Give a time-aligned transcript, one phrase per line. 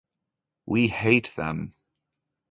[0.65, 1.75] We hate them.